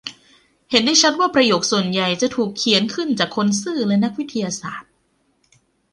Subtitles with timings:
[0.71, 4.91] เห็นได้ชัดว่าประโยคส่วนใหญ่จะถูกเขียนขึ้นจากคนซื่อและนักวิทยาศาสตร์